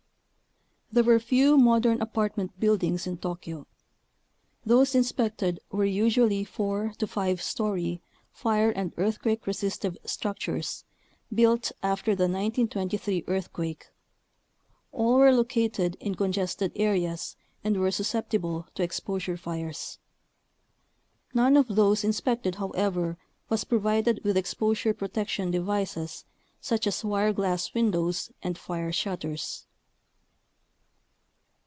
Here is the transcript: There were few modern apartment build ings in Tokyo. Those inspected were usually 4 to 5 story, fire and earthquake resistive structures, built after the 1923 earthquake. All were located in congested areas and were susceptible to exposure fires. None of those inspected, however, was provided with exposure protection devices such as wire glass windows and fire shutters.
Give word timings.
There 0.93 1.05
were 1.05 1.19
few 1.19 1.57
modern 1.57 2.01
apartment 2.01 2.59
build 2.59 2.83
ings 2.83 3.07
in 3.07 3.17
Tokyo. 3.17 3.65
Those 4.65 4.93
inspected 4.93 5.61
were 5.71 5.85
usually 5.85 6.43
4 6.43 6.95
to 6.97 7.07
5 7.07 7.41
story, 7.41 8.01
fire 8.33 8.71
and 8.71 8.91
earthquake 8.97 9.47
resistive 9.47 9.97
structures, 10.05 10.83
built 11.33 11.71
after 11.81 12.13
the 12.13 12.25
1923 12.25 13.23
earthquake. 13.29 13.87
All 14.91 15.15
were 15.15 15.31
located 15.31 15.95
in 16.01 16.13
congested 16.13 16.73
areas 16.75 17.37
and 17.63 17.77
were 17.77 17.89
susceptible 17.89 18.67
to 18.75 18.83
exposure 18.83 19.37
fires. 19.37 19.97
None 21.33 21.55
of 21.55 21.69
those 21.73 22.03
inspected, 22.03 22.55
however, 22.55 23.17
was 23.47 23.63
provided 23.63 24.19
with 24.25 24.35
exposure 24.35 24.93
protection 24.93 25.51
devices 25.51 26.25
such 26.59 26.85
as 26.85 27.01
wire 27.05 27.31
glass 27.31 27.73
windows 27.73 28.29
and 28.43 28.57
fire 28.57 28.91
shutters. 28.91 29.67